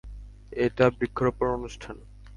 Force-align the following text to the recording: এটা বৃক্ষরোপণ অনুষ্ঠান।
এটা 0.55 0.85
বৃক্ষরোপণ 0.97 1.47
অনুষ্ঠান। 1.49 1.95